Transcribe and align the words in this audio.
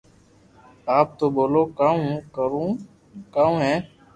آپ 0.97 1.07
تو 1.19 1.25
ٻولو 1.35 1.63
ڪاو 1.79 1.95
ھون 2.05 2.17
ڪرو 2.35 2.63
ڪاوُ 3.35 3.51
ھين 3.63 3.77